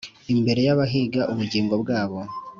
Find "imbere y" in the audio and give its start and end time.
0.33-0.71